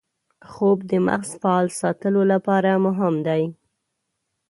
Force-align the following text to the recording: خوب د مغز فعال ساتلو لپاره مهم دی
خوب 0.51 0.77
د 0.89 0.91
مغز 1.07 1.29
فعال 1.41 1.67
ساتلو 1.81 2.21
لپاره 2.31 2.71
مهم 2.85 3.15
دی 3.27 3.43